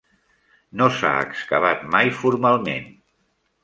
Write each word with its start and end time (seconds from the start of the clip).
No 0.81 0.87
s'ha 0.95 1.13
excavat 1.27 1.87
mai 1.93 2.13
formalment. 2.25 2.93